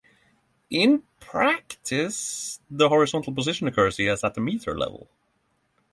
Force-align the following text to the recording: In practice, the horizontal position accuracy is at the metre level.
In 0.71 1.03
practice, 1.19 2.59
the 2.71 2.89
horizontal 2.89 3.33
position 3.35 3.67
accuracy 3.67 4.07
is 4.07 4.23
at 4.23 4.33
the 4.33 4.41
metre 4.41 4.75
level. 4.75 5.07